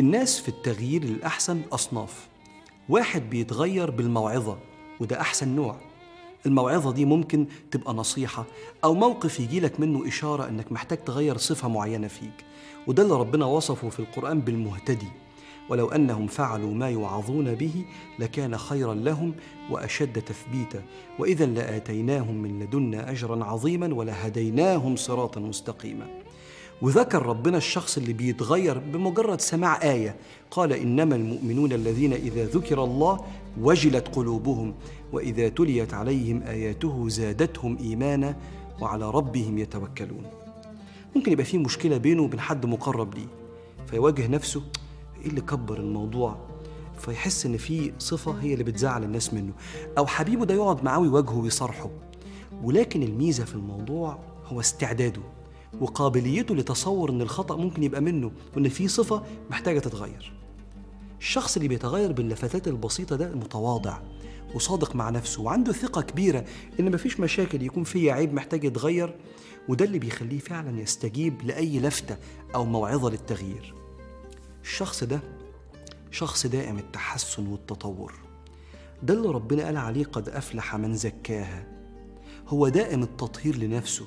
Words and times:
الناس 0.00 0.40
في 0.40 0.48
التغيير 0.48 1.04
للأحسن 1.04 1.60
أصناف. 1.72 2.28
واحد 2.88 3.30
بيتغير 3.30 3.90
بالموعظة 3.90 4.58
وده 5.00 5.20
أحسن 5.20 5.48
نوع. 5.48 5.76
الموعظة 6.46 6.92
دي 6.92 7.04
ممكن 7.04 7.46
تبقى 7.70 7.94
نصيحة 7.94 8.44
أو 8.84 8.94
موقف 8.94 9.40
يجيلك 9.40 9.80
منه 9.80 10.08
إشارة 10.08 10.48
إنك 10.48 10.72
محتاج 10.72 11.04
تغير 11.04 11.36
صفة 11.36 11.68
معينة 11.68 12.08
فيك. 12.08 12.44
وده 12.86 13.02
اللي 13.02 13.14
ربنا 13.14 13.44
وصفه 13.44 13.88
في 13.88 14.00
القرآن 14.00 14.40
بالمهتدي. 14.40 15.08
ولو 15.68 15.88
أنهم 15.88 16.26
فعلوا 16.26 16.74
ما 16.74 16.88
يوعظون 16.88 17.54
به 17.54 17.84
لكان 18.18 18.58
خيرا 18.58 18.94
لهم 18.94 19.34
وأشد 19.70 20.22
تثبيتا. 20.22 20.82
وإذا 21.18 21.46
لآتيناهم 21.46 22.34
من 22.34 22.62
لدنا 22.62 23.10
أجرا 23.10 23.44
عظيما 23.44 23.94
ولهديناهم 23.94 24.96
صراطا 24.96 25.40
مستقيما. 25.40 26.06
وذكر 26.82 27.26
ربنا 27.26 27.56
الشخص 27.56 27.98
اللي 27.98 28.12
بيتغير 28.12 28.78
بمجرد 28.78 29.40
سماع 29.40 29.82
آية. 29.82 30.16
قال 30.50 30.72
إنما 30.72 31.16
المؤمنون 31.16 31.72
الذين 31.72 32.12
إذا 32.12 32.44
ذكر 32.44 32.84
الله 32.84 33.20
وجلت 33.60 34.08
قلوبهم 34.08 34.74
وإذا 35.12 35.48
تليت 35.48 35.94
عليهم 35.94 36.42
آياته 36.42 37.08
زادتهم 37.08 37.78
إيمانا 37.78 38.36
وعلى 38.80 39.10
ربهم 39.10 39.58
يتوكلون. 39.58 40.22
ممكن 41.16 41.32
يبقى 41.32 41.44
في 41.44 41.58
مشكلة 41.58 41.96
بينه 41.96 42.22
وبين 42.22 42.40
حد 42.40 42.66
مقرب 42.66 43.14
ليه 43.14 43.26
فيواجه 43.86 44.26
نفسه 44.26 44.62
إيه 45.22 45.26
اللي 45.26 45.40
كبر 45.40 45.76
الموضوع؟ 45.78 46.36
فيحس 46.98 47.46
إن 47.46 47.56
في 47.56 47.92
صفة 47.98 48.32
هي 48.32 48.52
اللي 48.52 48.64
بتزعل 48.64 49.04
الناس 49.04 49.34
منه. 49.34 49.52
أو 49.98 50.06
حبيبه 50.06 50.44
ده 50.44 50.54
يقعد 50.54 50.84
معاه 50.84 50.98
ويواجهه 50.98 51.38
ويصارحه. 51.38 51.90
ولكن 52.62 53.02
الميزة 53.02 53.44
في 53.44 53.54
الموضوع 53.54 54.18
هو 54.46 54.60
استعداده. 54.60 55.22
وقابليته 55.80 56.54
لتصور 56.54 57.10
إن 57.10 57.20
الخطأ 57.22 57.56
ممكن 57.56 57.82
يبقى 57.82 58.00
منه 58.00 58.32
وإن 58.56 58.68
في 58.68 58.88
صفة 58.88 59.22
محتاجة 59.50 59.78
تتغير. 59.78 60.32
الشخص 61.20 61.56
اللي 61.56 61.68
بيتغير 61.68 62.12
باللفتات 62.12 62.68
البسيطة 62.68 63.16
ده 63.16 63.34
متواضع 63.34 63.98
وصادق 64.54 64.96
مع 64.96 65.10
نفسه 65.10 65.42
وعنده 65.42 65.72
ثقة 65.72 66.02
كبيرة 66.02 66.44
إن 66.80 66.92
مفيش 66.94 67.20
مشاكل 67.20 67.62
يكون 67.62 67.84
فيه 67.84 68.12
عيب 68.12 68.34
محتاج 68.34 68.64
يتغير 68.64 69.16
وده 69.68 69.84
اللي 69.84 69.98
بيخليه 69.98 70.38
فعلا 70.38 70.80
يستجيب 70.80 71.42
لأي 71.42 71.80
لفتة 71.80 72.16
أو 72.54 72.64
موعظة 72.64 73.10
للتغيير. 73.10 73.74
الشخص 74.62 75.04
ده 75.04 75.20
شخص 76.10 76.46
دائم 76.46 76.78
التحسن 76.78 77.46
والتطور. 77.46 78.14
ده 79.02 79.14
اللي 79.14 79.28
ربنا 79.28 79.64
قال 79.64 79.76
عليه 79.76 80.04
قد 80.04 80.28
أفلح 80.28 80.76
من 80.76 80.94
زكاها. 80.94 81.66
هو 82.48 82.68
دائم 82.68 83.02
التطهير 83.02 83.56
لنفسه 83.56 84.06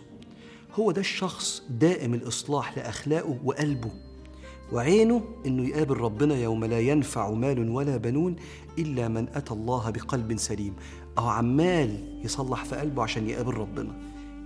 هو 0.74 0.92
ده 0.92 1.02
الشخص 1.02 1.64
دائم 1.70 2.14
الإصلاح 2.14 2.78
لأخلاقه 2.78 3.40
وقلبه. 3.44 3.92
وعينه 4.72 5.24
إنه 5.46 5.68
يقابل 5.68 5.98
ربنا 5.98 6.36
يوم 6.36 6.66
لا 6.66 6.80
ينفع 6.80 7.32
مال 7.32 7.70
ولا 7.70 7.98
بنون 7.98 8.36
إلا 8.80 9.08
من 9.08 9.28
أتى 9.34 9.54
الله 9.54 9.90
بقلب 9.90 10.38
سليم. 10.38 10.76
أو 11.18 11.28
عمال 11.28 12.20
يصلح 12.26 12.66
في 12.66 12.76
قلبه 12.76 13.04
عشان 13.04 13.30
يقابل 13.30 13.54
ربنا. 13.54 13.94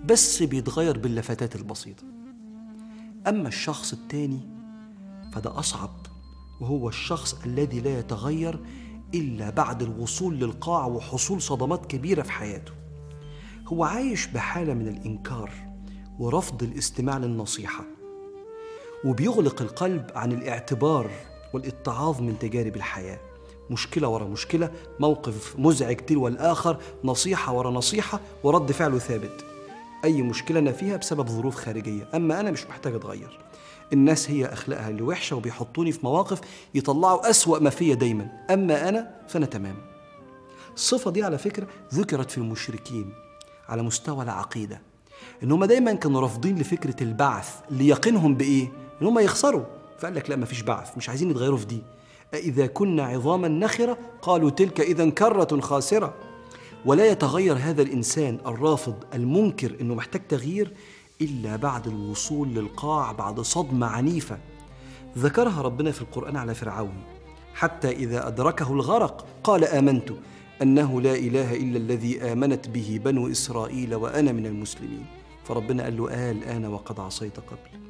بس 0.05 0.44
بيتغير 0.44 0.98
باللفتات 0.98 1.55
البسيطة. 1.55 2.03
أما 3.28 3.48
الشخص 3.48 3.94
التاني 3.94 4.39
فده 5.33 5.59
أصعب 5.59 5.92
وهو 6.61 6.89
الشخص 6.89 7.42
الذي 7.45 7.80
لا 7.80 8.00
يتغير 8.00 8.59
إلا 9.14 9.50
بعد 9.50 9.81
الوصول 9.81 10.36
للقاع 10.39 10.86
وحصول 10.86 11.42
صدمات 11.42 11.86
كبيرة 11.86 12.22
في 12.22 12.32
حياته. 12.32 12.71
هو 13.67 13.83
عايش 13.83 14.27
بحالة 14.27 14.73
من 14.73 14.88
الإنكار. 14.88 15.52
ورفض 16.20 16.64
الاستماع 16.64 17.17
للنصيحة 17.17 17.83
وبيغلق 19.05 19.61
القلب 19.61 20.11
عن 20.16 20.32
الاعتبار 20.32 21.10
والاتعاظ 21.54 22.22
من 22.22 22.39
تجارب 22.39 22.76
الحياة. 22.76 23.20
مشكلة 23.70 24.08
ورا 24.08 24.26
مشكلة 24.26 24.72
موقف 25.00 25.56
مزعج 25.60 25.98
تلو 25.98 26.27
الآخر 26.27 26.77
نصيحة 27.04 27.54
ورا 27.54 27.72
نصيحة 27.72 28.20
ورد 28.44 28.72
فعله 28.72 29.00
ثابت. 29.00 29.45
أي 30.04 30.22
مشكلة 30.22 30.60
أنا 30.60 30.72
فيها 30.72 30.98
بسبب 30.98 31.30
ظروف 31.30 31.56
خارجية. 31.56 32.10
أما 32.16 32.39
أنا 32.39 32.52
مش 32.52 32.66
محتاج 32.66 32.95
أتغير. 32.95 33.39
الناس 33.94 34.30
هي 34.30 34.45
أخلاقها 34.45 34.89
اللي 34.89 35.02
وحشه 35.02 35.36
وبيحطوني 35.36 35.92
في 35.92 36.00
مواقف 36.04 36.42
يطلعوا 36.76 37.30
أسوأ 37.30 37.60
ما 37.60 37.70
فيا 37.70 37.95
دايما. 37.95 38.45
أما 38.50 38.89
أنا 38.89 39.22
فأنا 39.27 39.45
تمام. 39.45 39.76
الصفه 40.76 41.11
دي 41.11 41.23
على 41.23 41.38
فكرة 41.38 41.67
ذكرت 41.94 42.32
في 42.32 42.38
المشركين 42.38 43.14
على 43.70 43.83
مستوى 43.83 44.23
العقيدة. 44.23 44.86
إن 45.44 45.52
هم 45.52 45.66
دايما 45.66 45.94
كانوا 45.94 46.22
رافضين 46.22 46.58
لفكرة 46.58 47.04
البعث 47.04 47.50
ليقينهم 47.70 48.36
بإيه؟ 48.36 48.72
إن 49.02 49.08
هم 49.08 49.20
يخسروا. 49.20 49.64
فقال 50.00 50.16
لك 50.16 50.30
لا 50.30 50.36
ما 50.36 50.45
فيش 50.45 50.61
بعث 50.61 50.98
مش 50.98 51.10
عايزين 51.10 51.32
يتغيروا 51.32 51.58
في 51.58 51.66
دي. 51.66 51.82
اذا 52.33 52.67
كنا 52.67 53.04
عظاما 53.04 53.48
نخرة 53.48 53.98
قالوا 54.22 54.50
تلك 54.50 54.82
اذا 54.82 55.10
كرة 55.10 55.60
خاسرة. 55.60 56.14
ولا 56.86 57.06
يتغير 57.06 57.58
هذا 57.58 57.82
الإنسان 57.82 58.38
الرافض 58.45 58.95
المنكر 59.14 59.76
إنه 59.82 59.95
محتاج 59.95 60.22
تغيير 60.27 60.73
إلا 61.22 61.56
بعد 61.56 61.88
الوصول 61.88 62.48
للقاع 62.48 63.11
بعد 63.11 63.39
صدمة 63.39 63.88
عنيفة. 63.88 64.38
ذكرها 65.17 65.61
ربنا 65.61 65.92
في 65.92 66.02
القرآن 66.02 66.36
على 66.36 66.56
فرعون. 66.56 66.94
حتى 67.54 67.92
إذا 67.92 68.27
أدركه 68.27 68.73
الغرق 68.73 69.26
قال 69.44 69.64
آمنت. 69.64 70.11
أنه 70.62 71.02
لا 71.02 71.16
إله 71.16 71.56
إلا 71.56 71.78
الذي 71.78 72.22
آمنت 72.22 72.68
به 72.68 73.00
بنو 73.06 73.32
إسرائيل 73.32 73.95
وأنا 73.95 74.32
من 74.32 74.45
المسلمين. 74.45 75.06
فربنا 75.44 75.84
قال 75.84 75.98
له 75.98 76.12
آه 76.12 76.32
الآن 76.32 76.66
وقد 76.66 77.00
عصيت 77.00 77.40
قبل. 77.40 77.82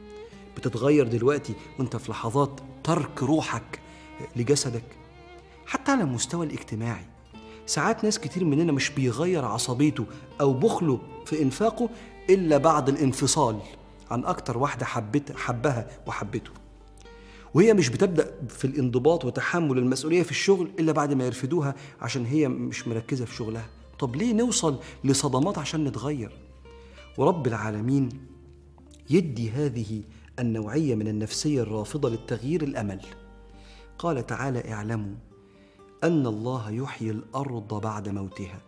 بتتغير 0.58 1.08
دلوقتي 1.08 1.54
وأنت 1.80 1.96
في 1.96 2.12
لحظات 2.12 2.60
ترك 2.84 3.24
روحك 3.24 3.80
لجسدك. 4.36 4.84
حتى 5.66 5.92
على 5.92 6.04
المستوى 6.04 6.46
الاجتماعي 6.46 7.06
ساعات 7.66 8.04
ناس 8.04 8.20
كتير 8.20 8.46
مننا 8.46 8.72
مش 8.72 8.90
بيغير 8.90 9.46
عصبيته 9.46 10.06
أو 10.42 10.54
بخله 10.54 11.00
في 11.26 11.42
إنفاقه 11.42 11.90
إلا 12.30 12.58
بعد 12.58 12.90
الانفصال 12.90 13.60
عن 14.12 14.26
أكتر 14.26 14.58
واحدة 14.58 14.86
حبت 14.86 15.38
حبها 15.38 15.88
وحبته. 16.08 16.52
وهي 17.54 17.74
مش 17.74 17.90
بتبدأ 17.90 18.32
في 18.50 18.66
الانضباط 18.66 19.26
وتحمل 19.26 19.78
المسؤولية 19.78 20.24
في 20.24 20.32
الشغل 20.32 20.72
إلا 20.80 20.92
بعد 20.92 21.14
ما 21.14 21.26
يرفدوها 21.26 21.76
عشان 22.02 22.26
هي 22.26 22.48
مش 22.48 22.88
مركزة 22.88 23.26
في 23.26 23.36
شغلها. 23.36 23.70
طب 24.00 24.16
ليه 24.16 24.34
نوصل 24.34 24.80
لصدمات 25.04 25.58
عشان 25.58 25.84
نتغير؟ 25.84 26.32
ورب 27.18 27.48
العالمين 27.48 28.10
يدي 29.10 29.50
هذه 29.50 30.02
النوعية 30.40 30.96
من 30.96 31.08
النفسية 31.08 31.62
الرافضة 31.62 32.10
للتغيير 32.10 32.64
الأمل. 32.64 33.02
قال 34.00 34.28
تعالى 34.28 34.74
اعلموا 34.74 35.16
أن 36.04 36.28
الله 36.28 36.72
يحيي 36.72 37.12
الأرض 37.12 37.82
بعد 37.82 38.10
موتها. 38.10 38.62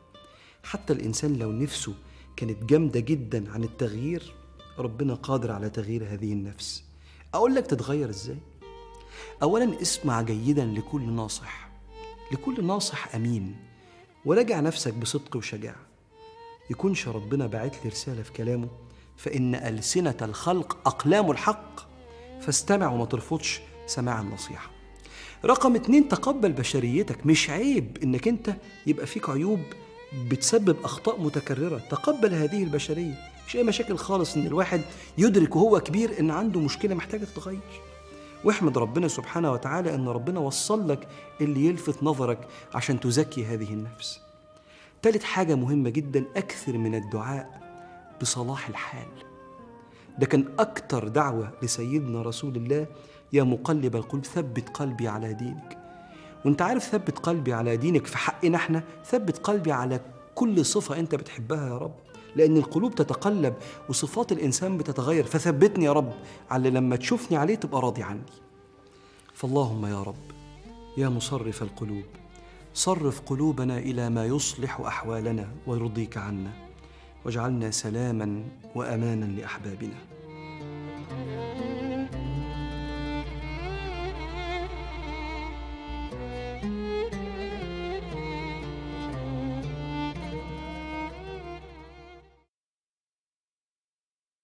حتى 0.63 0.93
الإنسان 0.93 1.35
لو 1.35 1.51
نفسه 1.51 1.93
كانت 2.35 2.63
جامدة 2.63 2.99
جدا 2.99 3.51
عن 3.51 3.63
التغيير 3.63 4.33
ربنا 4.79 5.13
قادر 5.13 5.51
على 5.51 5.69
تغيير 5.69 6.03
هذه 6.03 6.33
النفس. 6.33 6.83
أقول 7.33 7.55
لك 7.55 7.67
تتغير 7.67 8.09
إزاي؟ 8.09 8.37
اولا 9.41 9.81
اسمع 9.81 10.21
جيدا 10.21 10.65
لكل 10.65 11.09
ناصح 11.09 11.69
لكل 12.31 12.65
ناصح 12.65 13.15
أمين 13.15 13.55
وراجع 14.25 14.59
نفسك 14.59 14.93
بصدق 14.93 15.35
وشجاعة. 15.35 15.89
يكونش 16.69 17.07
ربنا 17.07 17.47
باعت 17.47 17.75
لي 17.83 17.89
رسالة 17.89 18.23
في 18.23 18.31
كلامه 18.33 18.67
فإن 19.17 19.55
ألسنة 19.55 20.17
الخلق 20.21 20.77
أقلام 20.87 21.31
الحق 21.31 21.79
فاستمع 22.41 22.91
وما 22.91 23.05
ترفضش 23.05 23.59
سماع 23.87 24.21
النصيحة. 24.21 24.71
رقم 25.45 25.75
اتنين 25.75 26.07
تقبل 26.07 26.51
بشريتك. 26.51 27.25
مش 27.25 27.49
عيب 27.49 27.97
إنك 28.03 28.27
أنت 28.27 28.53
يبقى 28.87 29.05
فيك 29.05 29.29
عيوب 29.29 29.59
بتسبب 30.29 30.77
أخطاء 30.83 31.21
متكررة. 31.21 31.77
تقبل 31.77 32.33
هذه 32.33 32.63
البشرية. 32.63 33.15
مش 33.47 33.55
أي 33.55 33.63
مشاكل 33.63 33.97
خالص 33.97 34.35
إن 34.35 34.47
الواحد 34.47 34.81
يدرك 35.17 35.55
وهو 35.55 35.79
كبير 35.79 36.19
إن 36.19 36.31
عنده 36.31 36.59
مشكلة 36.59 36.95
محتاجة 36.95 37.23
تتغير. 37.25 37.59
واحمد 38.43 38.77
ربنا 38.77 39.07
سبحانه 39.07 39.51
وتعالى 39.51 39.95
أن 39.95 40.07
ربنا 40.07 40.39
وصل 40.39 40.89
لك 40.89 41.07
اللي 41.41 41.65
يلفت 41.65 42.03
نظرك 42.03 42.47
عشان 42.75 42.99
تزكي 42.99 43.45
هذه 43.45 43.73
النفس. 43.73 44.21
تالت 45.01 45.23
حاجة 45.23 45.55
مهمة 45.55 45.89
جدا 45.89 46.25
أكثر 46.35 46.77
من 46.77 46.95
الدعاء 46.95 47.59
بصلاح 48.21 48.69
الحال. 48.69 49.07
ده 50.19 50.25
كان 50.25 50.45
أكتر 50.59 51.07
دعوة 51.07 51.51
لسيدنا 51.63 52.21
رسول 52.21 52.55
الله 52.55 52.87
يا 53.33 53.43
مقلب 53.43 53.95
القلوب 53.95 54.25
ثبت 54.25 54.69
قلبي 54.69 55.07
على 55.07 55.33
دينك. 55.33 55.77
وأنت 56.45 56.61
عارف 56.61 56.83
ثبت 56.83 57.19
قلبي 57.19 57.53
على 57.53 57.77
دينك 57.77 58.07
في 58.07 58.17
حقنا 58.17 58.57
إحنا؟ 58.57 58.83
ثبت 59.05 59.37
قلبي 59.37 59.71
على 59.71 59.99
كل 60.35 60.65
صفة 60.65 60.99
أنت 60.99 61.15
بتحبها 61.15 61.67
يا 61.69 61.77
رب. 61.77 61.95
لأن 62.35 62.57
القلوب 62.57 62.95
تتقلب 62.95 63.53
وصفات 63.89 64.31
الإنسان 64.31 64.77
بتتغير. 64.77 65.23
فثبتني 65.23 65.85
يا 65.85 65.93
رب 65.93 66.13
على 66.49 66.69
لما 66.69 66.95
تشوفني 66.95 67.37
عليه 67.37 67.55
تبقى 67.55 67.81
راضي 67.81 68.03
عني. 68.03 68.21
فاللهم 69.33 69.85
يا 69.85 70.03
رب 70.03 70.15
يا 70.97 71.09
مصرف 71.09 71.63
القلوب 71.63 72.03
صرف 72.73 73.21
قلوبنا 73.21 73.77
إلى 73.77 74.09
ما 74.09 74.25
يصلح 74.25 74.79
أحوالنا 74.79 75.47
ويرضيك 75.67 76.17
عنا 76.17 76.51
واجعلنا 77.25 77.71
سلاما 77.71 78.43
وأمانا 78.75 79.25
لأحبابنا. 79.25 80.18